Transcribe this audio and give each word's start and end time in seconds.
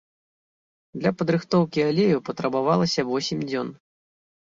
Для 1.01 1.11
падрыхтоўкі 1.19 1.79
алею 1.89 2.17
патрабавалася 2.29 3.05
восем 3.11 3.39
дзён. 3.51 3.69